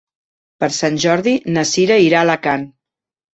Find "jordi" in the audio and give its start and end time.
1.03-1.33